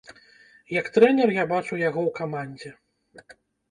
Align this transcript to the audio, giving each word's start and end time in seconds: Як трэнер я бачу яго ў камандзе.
Як 0.77 0.85
трэнер 0.95 1.35
я 1.37 1.47
бачу 1.53 1.73
яго 1.87 2.01
ў 2.09 2.19
камандзе. 2.19 2.77